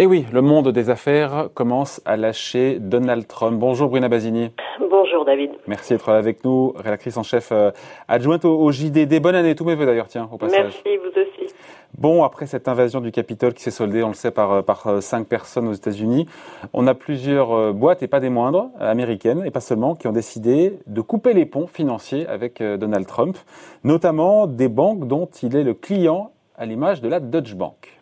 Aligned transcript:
Et 0.00 0.06
oui, 0.06 0.24
le 0.32 0.40
monde 0.40 0.70
des 0.72 0.88
affaires 0.88 1.50
commence 1.52 2.00
à 2.06 2.16
lâcher 2.16 2.78
Donald 2.80 3.26
Trump. 3.26 3.60
Bonjour 3.60 3.90
Bruna 3.90 4.08
Basini. 4.08 4.50
Bonjour 4.88 5.26
David. 5.26 5.50
Merci 5.66 5.92
d'être 5.92 6.08
avec 6.08 6.42
nous, 6.42 6.72
rédactrice 6.74 7.18
en 7.18 7.22
chef 7.22 7.50
euh, 7.52 7.70
adjointe 8.08 8.46
au, 8.46 8.72
JDD. 8.72 9.20
Bonne 9.20 9.34
année, 9.34 9.54
tous 9.54 9.66
mes 9.66 9.74
voeux 9.74 9.84
d'ailleurs, 9.84 10.08
tiens, 10.08 10.26
au 10.32 10.38
passage. 10.38 10.80
Merci, 10.86 10.96
vous 10.96 11.20
aussi. 11.20 11.54
Bon, 11.98 12.24
après 12.24 12.46
cette 12.46 12.66
invasion 12.66 13.02
du 13.02 13.12
Capitole 13.12 13.52
qui 13.52 13.62
s'est 13.62 13.70
soldée, 13.70 14.02
on 14.02 14.08
le 14.08 14.14
sait, 14.14 14.30
par, 14.30 14.64
par 14.64 14.86
euh, 14.86 15.00
cinq 15.02 15.26
personnes 15.26 15.68
aux 15.68 15.74
États-Unis, 15.74 16.26
on 16.72 16.86
a 16.86 16.94
plusieurs 16.94 17.52
euh, 17.52 17.72
boîtes, 17.74 18.02
et 18.02 18.08
pas 18.08 18.20
des 18.20 18.30
moindres, 18.30 18.70
américaines, 18.80 19.42
et 19.44 19.50
pas 19.50 19.60
seulement, 19.60 19.94
qui 19.96 20.08
ont 20.08 20.12
décidé 20.12 20.78
de 20.86 21.00
couper 21.02 21.34
les 21.34 21.44
ponts 21.44 21.66
financiers 21.66 22.26
avec 22.26 22.62
Donald 22.62 23.06
Trump, 23.06 23.36
notamment 23.84 24.46
des 24.46 24.68
banques 24.68 25.06
dont 25.06 25.28
il 25.42 25.54
est 25.54 25.62
le 25.62 25.74
client, 25.74 26.32
à 26.56 26.64
l'image 26.64 27.02
de 27.02 27.08
la 27.08 27.20
Deutsche 27.20 27.54
Bank. 27.54 27.99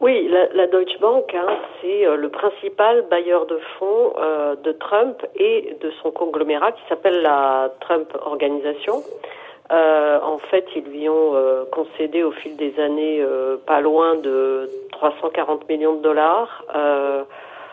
Oui, 0.00 0.30
la, 0.54 0.68
Deutsche 0.68 0.96
Bank, 1.00 1.34
hein, 1.34 1.58
c'est 1.80 2.06
euh, 2.06 2.14
le 2.14 2.28
principal 2.28 3.02
bailleur 3.10 3.46
de 3.46 3.58
fonds 3.78 4.12
euh, 4.16 4.54
de 4.54 4.70
Trump 4.70 5.26
et 5.34 5.76
de 5.80 5.90
son 6.02 6.12
conglomérat 6.12 6.70
qui 6.70 6.82
s'appelle 6.88 7.20
la 7.20 7.72
Trump 7.80 8.08
Organisation. 8.24 9.02
Euh, 9.72 10.20
en 10.22 10.38
fait, 10.38 10.66
ils 10.76 10.84
lui 10.84 11.08
ont 11.08 11.34
concédé 11.72 12.22
au 12.22 12.30
fil 12.30 12.56
des 12.56 12.78
années 12.78 13.22
pas 13.66 13.80
loin 13.80 14.14
de 14.14 14.70
340 14.92 15.68
millions 15.68 15.96
de 15.96 16.02
dollars 16.02 16.64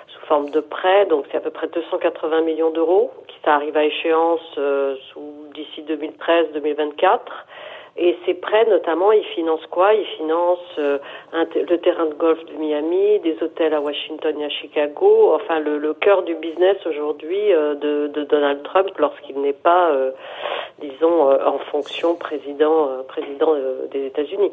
sous 0.08 0.26
forme 0.26 0.50
de 0.50 0.60
prêts, 0.60 1.06
donc 1.06 1.26
c'est 1.32 1.38
à 1.38 1.42
peu 1.42 1.52
près 1.52 1.68
280 1.68 2.42
millions 2.42 2.72
d'euros 2.72 3.12
qui 3.28 3.38
arrive 3.48 3.78
à 3.78 3.86
échéance 3.86 4.60
d'ici 5.54 5.84
2013-2024. 5.84 7.20
Et 7.98 8.18
ces 8.26 8.34
prêts, 8.34 8.66
notamment, 8.66 9.14
ils 9.14 9.24
financent 9.24 9.66
quoi? 9.68 9.94
Ils 9.94 10.06
financent 10.18 10.80
euh, 10.80 10.98
le 11.34 11.78
terrain 11.78 12.08
de 12.08 12.14
golf 12.14 12.44
de 12.44 12.54
Miami, 12.58 13.20
des 13.20 13.42
hôtels 13.42 13.74
à 13.74 13.80
Washington 13.80 14.38
et 14.42 14.46
à 14.46 14.50
Chicago, 14.50 15.32
enfin 15.34 15.60
le, 15.60 15.78
le 15.78 15.94
cœur 15.94 16.24
du 16.24 16.36
business 16.36 16.76
aujourd'hui 16.86 17.54
euh, 17.54 17.74
de, 17.76 18.08
de, 18.08 18.24
Donald 18.26 18.64
Trump 18.64 18.90
lorsqu'il 18.98 19.40
n'est 19.40 19.54
pas, 19.54 19.92
euh, 19.92 20.12
disons, 20.80 21.32
en 21.32 21.58
fonction 21.72 22.16
président, 22.16 22.90
président 23.08 23.56
des 23.92 24.08
États-Unis. 24.08 24.52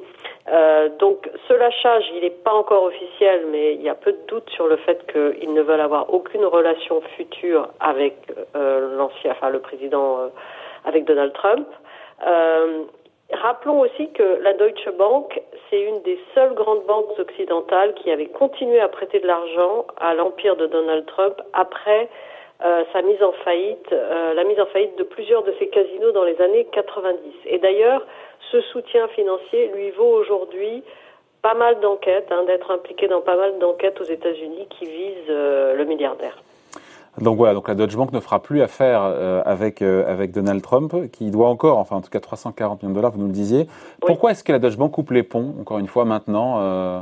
donc 1.00 1.28
ce 1.48 1.54
lâchage, 1.54 2.04
il 2.14 2.20
n'est 2.20 2.30
pas 2.30 2.52
encore 2.52 2.84
officiel, 2.84 3.46
mais 3.50 3.74
il 3.74 3.82
y 3.82 3.88
a 3.88 3.96
peu 3.96 4.12
de 4.12 4.20
doute 4.28 4.48
sur 4.50 4.68
le 4.68 4.76
fait 4.76 5.04
qu'ils 5.10 5.52
ne 5.52 5.62
veulent 5.62 5.80
avoir 5.80 6.14
aucune 6.14 6.44
relation 6.44 7.00
future 7.16 7.68
avec 7.80 8.14
l'ancien, 8.54 9.32
enfin 9.32 9.50
le 9.50 9.58
président, 9.58 10.30
avec 10.84 11.04
Donald 11.06 11.32
Trump. 11.32 11.66
Rappelons 13.32 13.80
aussi 13.80 14.10
que 14.10 14.40
la 14.42 14.52
Deutsche 14.52 14.88
Bank, 14.98 15.40
c'est 15.70 15.80
une 15.80 16.02
des 16.02 16.18
seules 16.34 16.54
grandes 16.54 16.84
banques 16.84 17.18
occidentales 17.18 17.94
qui 17.94 18.10
avait 18.10 18.26
continué 18.26 18.78
à 18.78 18.88
prêter 18.88 19.20
de 19.20 19.26
l'argent 19.26 19.86
à 19.96 20.14
l'empire 20.14 20.56
de 20.56 20.66
Donald 20.66 21.06
Trump 21.06 21.40
après 21.52 22.08
euh, 22.64 22.84
sa 22.92 23.02
mise 23.02 23.22
en 23.22 23.32
faillite, 23.32 23.90
euh, 23.92 24.34
la 24.34 24.44
mise 24.44 24.60
en 24.60 24.66
faillite 24.66 24.96
de 24.98 25.02
plusieurs 25.02 25.42
de 25.42 25.52
ses 25.58 25.68
casinos 25.68 26.12
dans 26.12 26.24
les 26.24 26.40
années 26.40 26.66
90. 26.72 27.18
Et 27.46 27.58
d'ailleurs, 27.58 28.06
ce 28.50 28.60
soutien 28.60 29.08
financier 29.08 29.68
lui 29.74 29.90
vaut 29.90 30.12
aujourd'hui 30.12 30.84
pas 31.40 31.54
mal 31.54 31.80
d'enquêtes, 31.80 32.30
hein, 32.30 32.44
d'être 32.46 32.70
impliqué 32.70 33.08
dans 33.08 33.20
pas 33.20 33.36
mal 33.36 33.58
d'enquêtes 33.58 34.00
aux 34.00 34.04
États-Unis 34.04 34.68
qui 34.70 34.84
visent 34.84 35.30
euh, 35.30 35.74
le 35.74 35.84
milliardaire. 35.84 36.36
Donc 37.20 37.36
voilà, 37.36 37.52
donc 37.52 37.68
la 37.68 37.74
Deutsche 37.74 37.96
Bank 37.96 38.12
ne 38.12 38.20
fera 38.20 38.40
plus 38.40 38.62
affaire 38.62 39.02
euh, 39.04 39.42
avec 39.44 39.82
euh, 39.82 40.10
avec 40.10 40.32
Donald 40.32 40.62
Trump, 40.62 41.10
qui 41.12 41.30
doit 41.30 41.48
encore, 41.48 41.78
enfin 41.78 41.96
en 41.96 42.00
tout 42.00 42.08
cas 42.08 42.20
340 42.20 42.82
millions 42.82 42.90
de 42.90 42.94
dollars, 42.94 43.12
vous 43.12 43.18
nous 43.18 43.26
le 43.26 43.32
disiez. 43.32 43.66
Pourquoi 44.00 44.30
est-ce 44.30 44.42
que 44.42 44.52
la 44.52 44.58
Deutsche 44.58 44.78
Bank 44.78 44.92
coupe 44.92 45.10
les 45.10 45.22
ponts, 45.22 45.54
encore 45.60 45.78
une 45.78 45.88
fois, 45.88 46.06
maintenant 46.06 46.60
euh, 46.60 47.00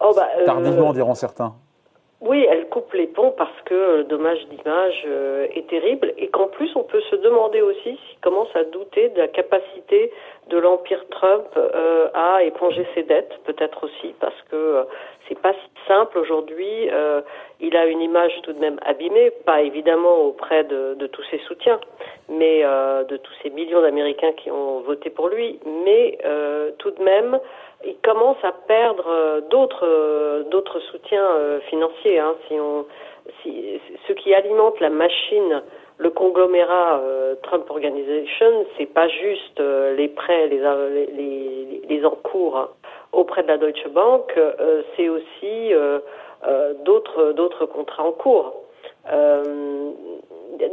oh 0.00 0.12
bah, 0.14 0.28
Tardivement, 0.46 0.92
diront 0.92 1.14
certains? 1.14 1.54
Oui, 2.20 2.46
elle 2.48 2.68
coupe 2.68 2.92
les 2.92 3.08
ponts 3.08 3.34
parce 3.36 3.49
que 3.70 3.98
le 3.98 4.04
dommage 4.04 4.44
d'image 4.48 5.06
est 5.54 5.68
terrible 5.68 6.12
et 6.18 6.28
qu'en 6.28 6.48
plus 6.48 6.70
on 6.74 6.82
peut 6.82 7.00
se 7.10 7.16
demander 7.16 7.62
aussi 7.62 7.96
s'il 7.96 8.20
commence 8.20 8.54
à 8.56 8.64
douter 8.64 9.10
de 9.10 9.18
la 9.18 9.28
capacité 9.28 10.12
de 10.48 10.58
l'empire 10.58 11.04
Trump 11.10 11.46
à 12.14 12.42
éponger 12.42 12.84
ses 12.94 13.04
dettes, 13.04 13.32
peut-être 13.44 13.84
aussi 13.84 14.12
parce 14.20 14.40
que 14.50 14.84
c'est 15.30 15.38
pas 15.38 15.52
si 15.52 15.70
simple 15.86 16.18
aujourd'hui. 16.18 16.90
Euh, 16.90 17.22
il 17.60 17.76
a 17.76 17.86
une 17.86 18.00
image 18.00 18.32
tout 18.42 18.52
de 18.52 18.58
même 18.58 18.80
abîmée, 18.84 19.30
pas 19.46 19.62
évidemment 19.62 20.16
auprès 20.22 20.64
de, 20.64 21.06
tous 21.06 21.22
ses 21.30 21.38
soutiens, 21.46 21.78
mais 22.28 22.62
euh, 22.64 23.04
de 23.04 23.16
tous 23.16 23.32
ces 23.42 23.50
millions 23.50 23.80
d'Américains 23.80 24.32
qui 24.32 24.50
ont 24.50 24.80
voté 24.80 25.08
pour 25.08 25.28
lui. 25.28 25.60
Mais 25.84 26.18
euh, 26.24 26.70
tout 26.78 26.90
de 26.90 27.02
même, 27.02 27.38
il 27.84 27.96
commence 28.02 28.36
à 28.42 28.52
perdre 28.52 29.06
euh, 29.08 29.40
d'autres 29.50 29.86
euh, 29.86 30.42
d'autres 30.44 30.80
soutiens 30.90 31.24
euh, 31.24 31.60
financiers. 31.70 32.18
Hein, 32.18 32.34
si 32.48 32.54
on, 32.54 32.84
si, 33.42 33.80
ce 34.06 34.12
qui 34.12 34.34
alimente 34.34 34.80
la 34.80 34.90
machine 34.90 35.62
le 35.98 36.10
conglomérat 36.10 37.02
Trump 37.42 37.68
Organization, 37.68 38.64
c'est 38.78 38.86
pas 38.86 39.06
juste 39.08 39.60
les 39.60 40.08
prêts, 40.08 40.46
les, 40.46 40.58
les, 41.14 41.82
les 41.86 42.04
encours 42.06 42.70
auprès 43.12 43.42
de 43.42 43.48
la 43.48 43.58
Deutsche 43.58 43.88
Bank, 43.88 44.32
euh, 44.36 44.82
c'est 44.96 45.08
aussi 45.08 45.74
euh, 45.74 45.98
euh, 46.46 46.74
d'autres 46.84 47.32
d'autres 47.32 47.66
contrats 47.66 48.04
en 48.04 48.12
cours. 48.12 48.54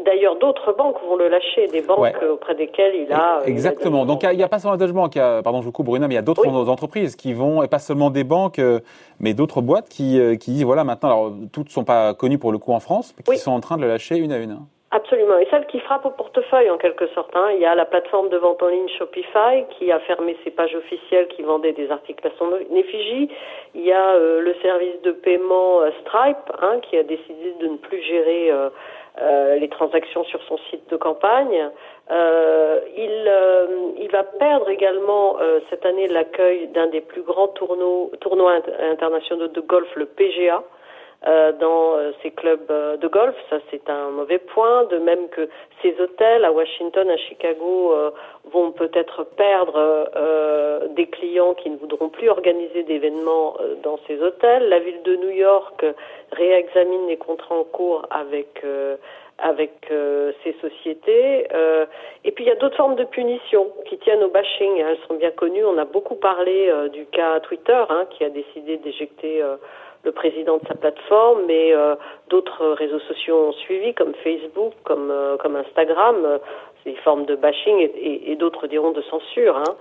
D'ailleurs, 0.05 0.37
d'autres 0.37 0.73
banques 0.73 0.97
vont 1.07 1.15
le 1.15 1.27
lâcher, 1.27 1.67
des 1.67 1.81
banques 1.81 2.15
auprès 2.31 2.55
desquelles 2.55 2.95
il 2.95 3.13
a. 3.13 3.41
Exactement. 3.45 4.05
Donc, 4.05 4.23
il 4.23 4.37
n'y 4.37 4.43
a, 4.43 4.47
pas 4.47 4.59
seulement 4.59 4.73
la 4.73 4.77
Deutsche 4.77 4.93
Bank, 4.93 5.13
pardon, 5.43 5.61
je 5.61 5.65
vous 5.65 5.71
coupe, 5.71 5.85
Bruna, 5.85 6.07
mais 6.07 6.13
il 6.13 6.17
y 6.17 6.19
a 6.19 6.23
d'autres 6.23 6.47
entreprises 6.69 7.15
qui 7.15 7.33
vont, 7.33 7.63
et 7.63 7.67
pas 7.67 7.79
seulement 7.79 8.09
des 8.09 8.23
banques, 8.23 8.61
mais 9.19 9.33
d'autres 9.33 9.61
boîtes 9.61 9.89
qui, 9.89 10.19
qui 10.39 10.51
disent 10.51 10.63
voilà, 10.63 10.83
maintenant, 10.83 11.09
alors, 11.09 11.33
toutes 11.51 11.67
ne 11.67 11.71
sont 11.71 11.83
pas 11.83 12.13
connues 12.13 12.37
pour 12.37 12.51
le 12.51 12.57
coup 12.57 12.73
en 12.73 12.79
France, 12.79 13.13
mais 13.17 13.35
qui 13.35 13.39
sont 13.39 13.51
en 13.51 13.59
train 13.59 13.77
de 13.77 13.81
le 13.81 13.87
lâcher 13.87 14.17
une 14.17 14.31
à 14.31 14.37
une. 14.37 14.59
Absolument. 14.89 15.37
Et 15.39 15.47
celle 15.51 15.65
qui 15.67 15.81
frappe 15.81 16.05
au 16.05 16.11
portefeuille 16.11 16.69
en 16.69 16.77
quelque 16.77 17.07
sorte. 17.07 17.35
Hein. 17.35 17.49
Il 17.55 17.59
y 17.59 17.65
a 17.65 17.75
la 17.75 17.83
plateforme 17.83 18.29
de 18.29 18.37
vente 18.37 18.63
en 18.63 18.69
ligne 18.69 18.87
Shopify 18.97 19.65
qui 19.71 19.91
a 19.91 19.99
fermé 19.99 20.37
ses 20.45 20.51
pages 20.51 20.73
officielles 20.75 21.27
qui 21.27 21.41
vendaient 21.41 21.73
des 21.73 21.91
articles 21.91 22.25
à 22.25 22.31
son 22.37 22.53
effigie. 22.73 23.29
Il 23.75 23.81
y 23.81 23.91
a 23.91 24.13
euh, 24.13 24.39
le 24.39 24.53
service 24.61 25.01
de 25.01 25.11
paiement 25.11 25.81
euh, 25.81 25.89
Stripe 26.01 26.37
hein, 26.61 26.79
qui 26.83 26.95
a 26.95 27.03
décidé 27.03 27.53
de 27.59 27.67
ne 27.67 27.75
plus 27.75 28.01
gérer 28.01 28.49
euh, 28.49 29.55
les 29.57 29.67
transactions 29.67 30.23
sur 30.23 30.41
son 30.43 30.57
site 30.69 30.89
de 30.89 30.95
campagne. 30.95 31.69
il, 32.09 33.31
il 33.97 34.09
va 34.09 34.23
perdre 34.23 34.69
également 34.69 35.37
cette 35.71 35.85
année 35.87 36.07
l'accueil 36.07 36.67
d'un 36.67 36.85
des 36.85 37.01
plus 37.01 37.23
grands 37.23 37.47
tournois, 37.47 38.09
tournois 38.21 38.61
internationaux 38.91 39.47
de 39.47 39.59
golf, 39.59 39.89
le 39.95 40.05
PGA. 40.05 40.61
Euh, 41.25 41.51
dans 41.53 41.95
euh, 41.95 42.11
ces 42.21 42.29
clubs 42.29 42.69
euh, 42.69 42.95
de 42.95 43.07
golf, 43.07 43.33
ça 43.49 43.57
c'est 43.71 43.89
un 43.89 44.11
mauvais 44.11 44.37
point, 44.37 44.83
de 44.83 44.97
même 44.99 45.27
que 45.29 45.49
ces 45.81 45.99
hôtels 45.99 46.45
à 46.45 46.51
Washington, 46.51 47.09
à 47.09 47.17
Chicago 47.17 47.93
vont 48.51 48.71
peut-être 48.71 49.23
perdre 49.23 50.09
des 50.95 51.07
clients 51.07 51.53
qui 51.53 51.69
ne 51.69 51.77
voudront 51.77 52.09
plus 52.09 52.29
organiser 52.29 52.83
d'événements 52.83 53.57
dans 53.83 53.99
ces 54.07 54.21
hôtels. 54.21 54.69
La 54.69 54.79
ville 54.79 55.01
de 55.03 55.15
New 55.17 55.29
York 55.29 55.85
réexamine 56.31 57.07
les 57.07 57.17
contrats 57.17 57.55
en 57.55 57.63
cours 57.63 58.05
avec 58.09 58.63
avec 59.37 59.73
ces 60.43 60.55
sociétés. 60.61 61.47
et 62.23 62.31
puis 62.31 62.45
il 62.45 62.47
y 62.47 62.51
a 62.51 62.55
d'autres 62.55 62.77
formes 62.77 62.95
de 62.95 63.03
punition 63.03 63.71
qui 63.85 63.97
tiennent 63.99 64.23
au 64.23 64.29
bashing. 64.29 64.77
Elles 64.77 64.97
sont 65.07 65.15
bien 65.15 65.31
connues. 65.31 65.65
On 65.65 65.77
a 65.77 65.85
beaucoup 65.85 66.15
parlé 66.15 66.71
du 66.93 67.05
cas 67.05 67.39
Twitter, 67.41 67.83
hein, 67.89 68.05
qui 68.09 68.23
a 68.23 68.29
décidé 68.29 68.77
d'éjecter 68.77 69.43
le 70.03 70.11
président 70.11 70.57
de 70.57 70.67
sa 70.67 70.75
plateforme, 70.75 71.41
mais 71.47 71.73
euh, 71.73 71.95
d'autres 72.29 72.65
réseaux 72.73 72.99
sociaux 72.99 73.49
ont 73.49 73.53
suivi, 73.53 73.93
comme 73.93 74.13
Facebook, 74.23 74.73
comme, 74.83 75.11
euh, 75.11 75.37
comme 75.37 75.55
Instagram. 75.55 76.39
Des 76.85 76.95
formes 77.03 77.25
de 77.25 77.35
bashing 77.35 77.89
et, 77.99 78.33
d'autres 78.37 78.65
diront 78.67 78.91
de 78.91 79.01
censure. 79.01 79.57
Hein. 79.57 79.75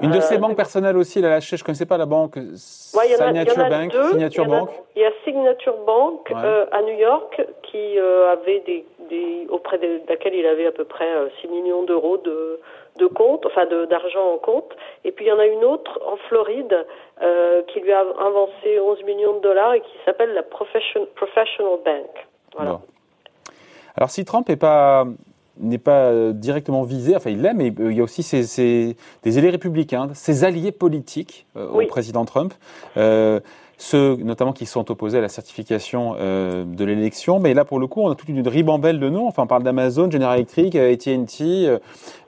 Une 0.00 0.10
de 0.10 0.18
ces 0.18 0.34
euh, 0.34 0.38
banques 0.38 0.56
personnelles 0.56 0.96
aussi, 0.96 1.20
elle 1.20 1.26
a 1.26 1.30
lâché, 1.30 1.56
je 1.56 1.62
ne 1.62 1.66
connaissais 1.66 1.86
pas 1.86 1.96
la 1.96 2.06
banque, 2.06 2.34
Signature 2.56 3.68
Bank. 3.68 3.92
Signature. 4.10 4.68
Il 4.96 5.02
y 5.02 5.04
a 5.04 5.12
Signature 5.22 5.76
Bank 5.86 6.32
à 6.32 6.82
New 6.82 6.98
York 6.98 7.40
qui 7.62 7.96
avait 8.32 8.64
des, 8.66 8.84
des, 9.08 9.46
auprès 9.48 9.78
de 9.78 10.00
laquelle 10.08 10.34
il 10.34 10.44
avait 10.44 10.66
à 10.66 10.72
peu 10.72 10.82
près 10.82 11.06
6 11.40 11.46
millions 11.46 11.84
d'euros 11.84 12.16
de, 12.16 12.58
de 12.98 13.06
compte, 13.06 13.46
enfin 13.46 13.66
d'argent 13.66 14.34
en 14.34 14.38
compte. 14.38 14.76
Et 15.04 15.12
puis 15.12 15.26
il 15.26 15.28
y 15.28 15.32
en 15.32 15.38
a 15.38 15.46
une 15.46 15.64
autre 15.64 16.00
en 16.06 16.16
Floride 16.28 16.86
euh, 17.22 17.62
qui 17.68 17.80
lui 17.80 17.92
a 17.92 18.00
avancé 18.00 18.80
11 18.80 19.04
millions 19.04 19.36
de 19.36 19.40
dollars 19.40 19.74
et 19.74 19.80
qui 19.80 19.92
s'appelle 20.04 20.32
la 20.34 20.42
Profession, 20.42 21.06
Professional 21.14 21.78
Bank. 21.84 22.26
Voilà. 22.54 22.80
Alors 23.96 24.10
si 24.10 24.24
Trump 24.24 24.48
n'est 24.48 24.56
pas 24.56 25.06
n'est 25.58 25.78
pas 25.78 26.32
directement 26.32 26.82
visé, 26.84 27.14
enfin 27.14 27.30
il 27.30 27.42
l'est, 27.42 27.52
mais 27.52 27.68
il 27.68 27.92
y 27.92 28.00
a 28.00 28.02
aussi 28.02 28.22
ses, 28.22 28.96
des 29.22 29.38
alliés 29.38 29.50
républicains, 29.50 30.08
ses 30.14 30.44
alliés 30.44 30.72
politiques 30.72 31.46
euh, 31.56 31.68
au 31.68 31.86
président 31.86 32.24
Trump. 32.24 32.54
Euh, 32.96 33.40
ceux 33.80 34.16
notamment 34.16 34.52
qui 34.52 34.66
sont 34.66 34.90
opposés 34.90 35.18
à 35.18 35.20
la 35.22 35.30
certification 35.30 36.14
euh, 36.18 36.64
de 36.64 36.84
l'élection. 36.84 37.40
Mais 37.40 37.54
là, 37.54 37.64
pour 37.64 37.78
le 37.78 37.86
coup, 37.86 38.02
on 38.02 38.10
a 38.10 38.14
toute 38.14 38.28
une 38.28 38.46
ribambelle 38.46 39.00
de 39.00 39.08
noms. 39.08 39.26
Enfin, 39.26 39.44
on 39.44 39.46
parle 39.46 39.62
d'Amazon, 39.62 40.10
General 40.10 40.36
Electric, 40.36 40.76
AT&T, 40.76 41.40
euh, 41.40 41.78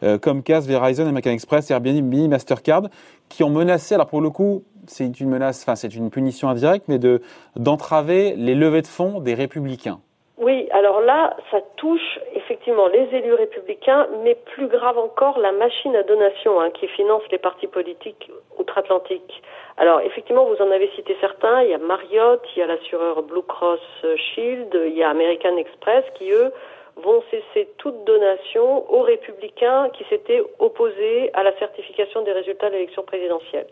euh, 0.02 0.18
Comcast, 0.18 0.66
Verizon, 0.66 1.06
American 1.06 1.30
Express, 1.30 1.70
Airbnb, 1.70 2.14
Mastercard, 2.30 2.84
qui 3.28 3.44
ont 3.44 3.50
menacé, 3.50 3.94
alors 3.94 4.06
pour 4.06 4.22
le 4.22 4.30
coup, 4.30 4.64
c'est 4.86 5.20
une 5.20 5.28
menace, 5.28 5.62
enfin 5.62 5.76
c'est 5.76 5.94
une 5.94 6.08
punition 6.08 6.48
indirecte, 6.48 6.86
mais 6.88 6.98
de 6.98 7.20
d'entraver 7.56 8.34
les 8.36 8.54
levées 8.54 8.82
de 8.82 8.86
fonds 8.86 9.20
des 9.20 9.34
républicains. 9.34 10.00
Oui, 10.42 10.66
alors 10.72 11.00
là, 11.00 11.36
ça 11.52 11.60
touche 11.76 12.18
effectivement 12.34 12.88
les 12.88 13.08
élus 13.16 13.34
républicains, 13.34 14.08
mais 14.24 14.34
plus 14.34 14.66
grave 14.66 14.98
encore, 14.98 15.38
la 15.38 15.52
machine 15.52 15.94
à 15.94 16.02
donation 16.02 16.60
hein, 16.60 16.70
qui 16.70 16.88
finance 16.88 17.22
les 17.30 17.38
partis 17.38 17.68
politiques 17.68 18.28
outre-Atlantique. 18.58 19.40
Alors 19.76 20.00
effectivement, 20.00 20.44
vous 20.44 20.60
en 20.60 20.72
avez 20.72 20.90
cité 20.96 21.16
certains. 21.20 21.62
Il 21.62 21.70
y 21.70 21.74
a 21.74 21.78
Marriott, 21.78 22.42
il 22.56 22.58
y 22.58 22.62
a 22.62 22.66
l'assureur 22.66 23.22
Blue 23.22 23.44
Cross 23.46 23.78
Shield, 24.16 24.76
il 24.84 24.98
y 24.98 25.04
a 25.04 25.10
American 25.10 25.56
Express 25.58 26.04
qui 26.16 26.32
eux 26.32 26.52
vont 26.96 27.22
cesser 27.30 27.68
toute 27.78 28.04
donation 28.04 28.90
aux 28.92 29.02
républicains 29.02 29.88
qui 29.90 30.04
s'étaient 30.04 30.42
opposés 30.58 31.30
à 31.34 31.42
la 31.42 31.56
certification 31.58 32.22
des 32.22 32.32
résultats 32.32 32.68
de 32.68 32.74
l'élection 32.74 33.02
présidentielle. 33.02 33.66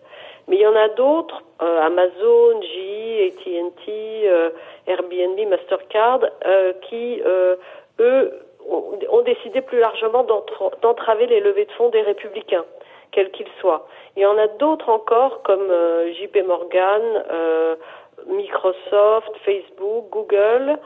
Mais 0.48 0.56
il 0.56 0.62
y 0.62 0.66
en 0.66 0.76
a 0.76 0.88
d'autres, 0.88 1.42
euh, 1.62 1.80
Amazon, 1.80 2.62
GE, 2.62 3.28
AT&T, 3.28 4.28
euh, 4.28 4.50
Airbnb, 4.86 5.38
Mastercard, 5.48 6.20
euh, 6.46 6.72
qui, 6.88 7.22
eux, 8.00 8.32
ont, 8.68 9.22
décidé 9.22 9.60
plus 9.60 9.78
largement 9.78 10.24
d'entraver 10.82 11.26
les 11.26 11.40
levées 11.40 11.66
de 11.66 11.72
fonds 11.72 11.90
des 11.90 12.02
républicains, 12.02 12.64
quels 13.12 13.30
qu'ils 13.30 13.48
soient. 13.60 13.86
Il 14.16 14.22
y 14.22 14.26
en 14.26 14.38
a 14.38 14.46
d'autres 14.46 14.88
encore, 14.88 15.42
comme 15.42 15.70
JP 16.12 16.38
Morgan, 16.46 17.02
Microsoft, 18.26 19.30
Facebook, 19.44 20.06
Google, 20.10 20.78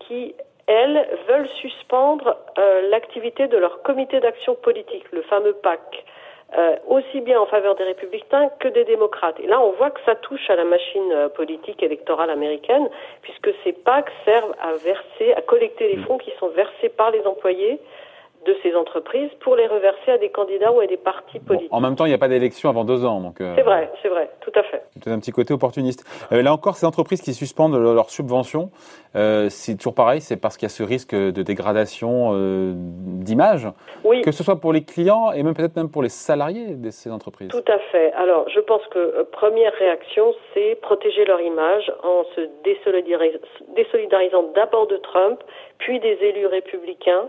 qui 0.00 0.34
elles 0.66 1.06
veulent 1.28 1.48
suspendre 1.60 2.36
euh, 2.58 2.88
l'activité 2.88 3.48
de 3.48 3.56
leur 3.56 3.82
comité 3.82 4.20
d'action 4.20 4.54
politique, 4.54 5.04
le 5.12 5.22
fameux 5.22 5.54
PAC, 5.54 6.04
euh, 6.56 6.76
aussi 6.86 7.20
bien 7.20 7.40
en 7.40 7.46
faveur 7.46 7.74
des 7.76 7.84
républicains 7.84 8.50
que 8.60 8.68
des 8.68 8.84
démocrates. 8.84 9.40
Et 9.40 9.46
là, 9.46 9.60
on 9.60 9.72
voit 9.72 9.90
que 9.90 10.00
ça 10.04 10.14
touche 10.14 10.50
à 10.50 10.56
la 10.56 10.64
machine 10.64 11.10
euh, 11.12 11.28
politique 11.28 11.82
électorale 11.82 12.30
américaine, 12.30 12.88
puisque 13.22 13.50
ces 13.64 13.72
PAC 13.72 14.10
servent 14.24 14.54
à 14.60 14.72
verser, 14.74 15.32
à 15.34 15.40
collecter 15.40 15.88
les 15.94 16.02
fonds 16.04 16.18
qui 16.18 16.30
sont 16.38 16.48
versés 16.48 16.90
par 16.90 17.10
les 17.10 17.26
employés 17.26 17.80
de 18.46 18.56
ces 18.62 18.74
entreprises 18.74 19.30
pour 19.40 19.56
les 19.56 19.66
reverser 19.66 20.12
à 20.12 20.18
des 20.18 20.30
candidats 20.30 20.72
ou 20.72 20.80
à 20.80 20.86
des 20.86 20.96
partis 20.96 21.38
politiques. 21.38 21.72
en 21.72 21.80
même 21.80 21.96
temps, 21.96 22.04
il 22.04 22.08
n'y 22.08 22.14
a 22.14 22.18
pas 22.18 22.28
d'élection 22.28 22.68
avant 22.68 22.84
deux 22.84 23.04
ans. 23.04 23.20
donc. 23.20 23.36
c'est 23.38 23.62
vrai, 23.62 23.90
c'est 24.02 24.08
vrai, 24.08 24.30
tout 24.40 24.52
à 24.54 24.62
fait. 24.62 24.82
C'est 25.02 25.10
un 25.10 25.18
petit 25.18 25.32
côté 25.32 25.54
opportuniste. 25.54 26.04
là 26.30 26.52
encore, 26.52 26.76
ces 26.76 26.86
entreprises 26.86 27.22
qui 27.22 27.34
suspendent 27.34 27.76
leurs 27.76 28.10
subventions, 28.10 28.70
euh, 29.14 29.48
c'est 29.50 29.76
toujours 29.76 29.94
pareil, 29.94 30.20
c'est 30.20 30.40
parce 30.40 30.56
qu'il 30.56 30.66
y 30.66 30.70
a 30.70 30.74
ce 30.74 30.82
risque 30.82 31.14
de 31.14 31.42
dégradation 31.42 32.30
euh, 32.32 32.72
d'image, 32.74 33.68
oui. 34.04 34.22
que 34.22 34.32
ce 34.32 34.42
soit 34.42 34.56
pour 34.56 34.72
les 34.72 34.84
clients 34.84 35.32
et 35.32 35.42
même 35.42 35.54
peut-être 35.54 35.76
même 35.76 35.90
pour 35.90 36.02
les 36.02 36.08
salariés 36.08 36.74
de 36.74 36.90
ces 36.90 37.10
entreprises. 37.10 37.48
Tout 37.48 37.64
à 37.68 37.78
fait. 37.78 38.12
Alors, 38.14 38.48
je 38.48 38.60
pense 38.60 38.82
que 38.88 38.98
euh, 38.98 39.24
première 39.30 39.72
réaction, 39.74 40.34
c'est 40.54 40.76
protéger 40.80 41.24
leur 41.24 41.40
image 41.40 41.92
en 42.02 42.24
se 42.34 42.48
désolidarisant 42.64 44.44
d'abord 44.54 44.86
de 44.86 44.96
Trump, 44.96 45.40
puis 45.78 46.00
des 46.00 46.18
élus 46.22 46.46
républicains. 46.46 47.28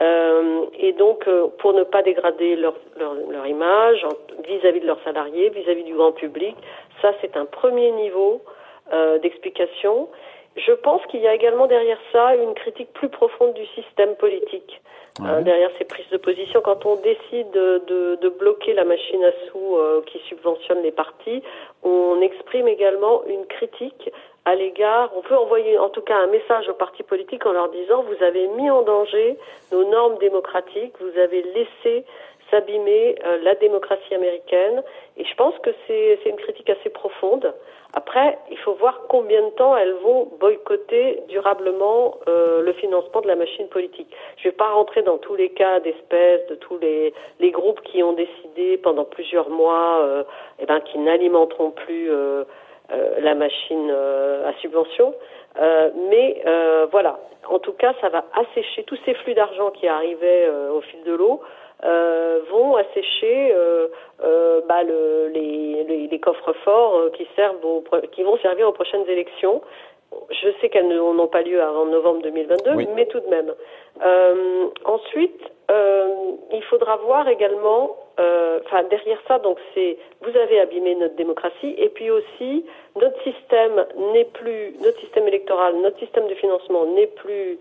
Euh, 0.00 0.66
et 0.78 0.92
donc, 0.92 1.26
euh, 1.26 1.48
pour 1.58 1.72
ne 1.72 1.82
pas 1.82 2.02
dégrader 2.02 2.56
leur, 2.56 2.74
leur, 2.98 3.14
leur 3.14 3.46
image 3.46 4.06
vis-à-vis 4.46 4.80
de 4.80 4.86
leurs 4.86 5.02
salariés, 5.02 5.48
vis-à-vis 5.50 5.84
du 5.84 5.94
grand 5.94 6.12
public, 6.12 6.54
ça 7.00 7.12
c'est 7.20 7.36
un 7.36 7.46
premier 7.46 7.90
niveau 7.92 8.42
euh, 8.92 9.18
d'explication. 9.18 10.08
Je 10.56 10.72
pense 10.72 11.04
qu'il 11.06 11.20
y 11.20 11.26
a 11.26 11.34
également 11.34 11.66
derrière 11.66 11.98
ça 12.12 12.34
une 12.36 12.54
critique 12.54 12.92
plus 12.92 13.08
profonde 13.08 13.54
du 13.54 13.66
système 13.66 14.14
politique. 14.16 14.80
Euh, 15.24 15.40
derrière 15.40 15.70
ces 15.78 15.84
prises 15.84 16.08
de 16.10 16.18
position, 16.18 16.60
quand 16.60 16.84
on 16.84 16.96
décide 16.96 17.50
de, 17.50 18.18
de, 18.20 18.28
bloquer 18.28 18.74
la 18.74 18.84
machine 18.84 19.24
à 19.24 19.32
sous 19.48 19.76
euh, 19.76 20.02
qui 20.06 20.18
subventionne 20.28 20.82
les 20.82 20.92
partis, 20.92 21.42
on 21.82 22.20
exprime 22.20 22.68
également 22.68 23.24
une 23.24 23.46
critique 23.46 24.10
à 24.46 24.54
l'égard, 24.54 25.10
on 25.16 25.22
peut 25.22 25.36
envoyer 25.36 25.76
en 25.76 25.88
tout 25.88 26.00
cas 26.00 26.16
un 26.16 26.28
message 26.28 26.68
aux 26.68 26.74
partis 26.74 27.02
politiques 27.02 27.44
en 27.44 27.52
leur 27.52 27.68
disant 27.68 28.04
vous 28.04 28.24
avez 28.24 28.46
mis 28.48 28.70
en 28.70 28.82
danger 28.82 29.36
nos 29.72 29.84
normes 29.84 30.18
démocratiques, 30.18 30.94
vous 31.00 31.18
avez 31.18 31.42
laissé 31.42 32.04
s'abîmer 32.50 33.16
euh, 33.24 33.38
la 33.42 33.56
démocratie 33.56 34.14
américaine. 34.14 34.84
Et 35.16 35.24
je 35.24 35.34
pense 35.34 35.58
que 35.64 35.70
c'est 35.88 36.20
une 36.26 36.36
critique 36.36 36.70
assez 36.70 36.90
profonde. 36.90 37.52
Après, 37.94 38.38
il 38.50 38.58
faut 38.58 38.74
voir 38.74 39.00
combien 39.08 39.42
de 39.42 39.50
temps 39.50 39.76
elles 39.76 39.94
vont 40.04 40.28
boycotter 40.38 41.22
durablement 41.28 42.18
euh, 42.28 42.62
le 42.62 42.72
financement 42.74 43.22
de 43.22 43.26
la 43.26 43.36
machine 43.36 43.68
politique. 43.68 44.14
Je 44.36 44.46
ne 44.46 44.52
vais 44.52 44.56
pas 44.56 44.68
rentrer 44.68 45.02
dans 45.02 45.18
tous 45.18 45.34
les 45.34 45.48
cas 45.48 45.80
d'espèces, 45.80 46.46
de 46.48 46.56
tous 46.56 46.78
les, 46.78 47.14
les, 47.40 47.50
groupes 47.50 47.80
qui 47.82 48.02
ont 48.02 48.12
décidé 48.12 48.76
pendant 48.76 49.04
plusieurs 49.04 49.48
mois 49.48 50.02
euh, 50.02 50.24
eh 50.58 50.66
ben, 50.66 50.80
qu'ils 50.80 51.02
n'alimenteront 51.04 51.70
plus 51.70 52.10
euh, 52.10 52.44
la 52.90 53.34
machine 53.34 53.90
euh, 53.90 54.48
à 54.48 54.52
subvention. 54.60 55.14
mais 56.10 56.42
voilà, 56.90 57.18
en 57.48 57.58
tout 57.58 57.72
cas, 57.72 57.94
ça 58.00 58.08
va 58.08 58.24
assécher 58.34 58.84
tous 58.84 58.98
ces 59.04 59.14
flux 59.14 59.34
d'argent 59.34 59.70
qui 59.70 59.86
arrivaient 59.88 60.48
au 60.72 60.80
fil 60.80 61.02
de 61.04 61.14
l'eau 61.14 61.40
euh, 61.84 62.40
vont 62.50 62.76
assécher 62.76 63.52
euh, 63.52 63.88
euh, 64.24 64.62
bah, 64.66 64.82
le, 64.82 65.28
les, 65.28 65.84
les, 65.84 66.06
les, 66.06 66.18
coffres 66.18 66.54
forts 66.64 67.10
qui 67.12 67.28
servent 67.36 67.62
aux, 67.62 67.84
qui 68.12 68.22
vont 68.22 68.38
servir 68.38 68.66
aux 68.66 68.72
prochaines 68.72 69.06
élections. 69.06 69.60
Je 70.30 70.48
sais 70.60 70.70
qu'elles 70.70 70.88
n'ont 70.88 71.26
pas 71.26 71.42
lieu 71.42 71.60
avant 71.60 71.84
novembre 71.84 72.22
2022, 72.22 72.76
mais 72.94 73.04
tout 73.06 73.20
de 73.20 73.28
même. 73.28 73.52
ensuite, 74.86 75.42
il 75.68 76.62
faudra 76.70 76.96
voir 76.96 77.28
également, 77.28 77.94
enfin 78.18 78.82
derrière 78.84 79.20
ça, 79.28 79.38
donc 79.38 79.58
c'est 79.74 79.98
vous 80.22 80.36
avez 80.36 80.60
abîmé 80.60 80.94
notre 80.94 81.16
démocratie 81.16 81.74
et 81.76 81.88
puis 81.88 82.10
aussi 82.10 82.64
notre 83.00 83.20
système 83.22 83.86
n'est 84.12 84.24
plus, 84.24 84.74
notre 84.82 84.98
système 85.00 85.28
électoral, 85.28 85.76
notre 85.82 85.98
système 85.98 86.26
de 86.26 86.34
financement 86.34 86.86
n'est 86.86 87.08
plus 87.08 87.58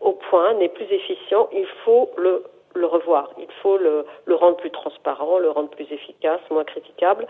au 0.00 0.12
point, 0.12 0.54
n'est 0.54 0.68
plus 0.68 0.90
efficient. 0.92 1.48
Il 1.52 1.66
faut 1.84 2.10
le 2.16 2.44
le 2.74 2.86
revoir. 2.86 3.30
Il 3.38 3.50
faut 3.62 3.78
le, 3.78 4.04
rendre 4.34 4.56
plus 4.56 4.70
transparent, 4.70 5.38
le 5.38 5.50
rendre 5.50 5.70
plus 5.70 5.90
efficace, 5.90 6.40
moins 6.50 6.64
critiquable. 6.64 7.26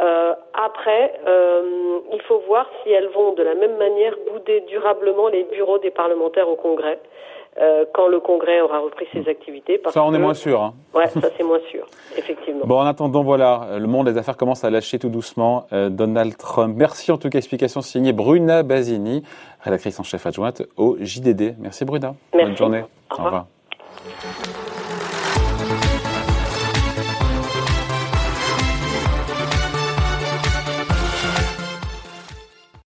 Euh, 0.00 0.34
après, 0.54 1.20
euh, 1.26 2.00
il 2.12 2.22
faut 2.22 2.38
voir 2.40 2.68
si 2.82 2.90
elles 2.90 3.08
vont 3.08 3.32
de 3.32 3.42
la 3.42 3.54
même 3.54 3.76
manière 3.76 4.16
bouder 4.30 4.60
durablement 4.62 5.28
les 5.28 5.44
bureaux 5.44 5.78
des 5.78 5.90
parlementaires 5.90 6.48
au 6.48 6.56
Congrès. 6.56 6.98
Euh, 7.60 7.84
quand 7.92 8.06
le 8.08 8.20
Congrès 8.20 8.60
aura 8.60 8.78
repris 8.78 9.06
ses 9.12 9.28
activités. 9.28 9.80
ça, 9.90 10.04
on 10.04 10.14
est 10.14 10.18
moins 10.18 10.34
sûr. 10.34 10.62
Hein. 10.62 10.74
Ouais, 10.94 11.08
ça 11.08 11.28
c'est 11.36 11.42
moins 11.42 11.58
sûr, 11.70 11.86
effectivement. 12.16 12.64
Bon, 12.64 12.78
en 12.78 12.86
attendant, 12.86 13.22
voilà, 13.22 13.78
le 13.78 13.86
monde 13.86 14.08
des 14.08 14.16
affaires 14.16 14.36
commence 14.36 14.64
à 14.64 14.70
lâcher 14.70 14.98
tout 14.98 15.08
doucement. 15.08 15.66
Euh, 15.72 15.88
Donald 15.88 16.36
Trump. 16.36 16.74
Merci 16.76 17.10
en 17.10 17.18
tout 17.18 17.28
cas, 17.28 17.38
explication 17.38 17.80
signée 17.80 18.12
Bruna 18.12 18.62
Basini, 18.62 19.24
rédactrice 19.60 19.98
en 19.98 20.04
chef 20.04 20.24
adjointe 20.26 20.62
au 20.76 20.96
JDD. 21.00 21.56
Merci 21.58 21.84
Bruna. 21.84 22.14
Merci. 22.32 22.46
Bonne 22.46 22.56
journée. 22.56 22.84
Au 23.10 23.16
revoir. 23.16 23.24
Au 23.24 23.24
revoir. 23.24 23.46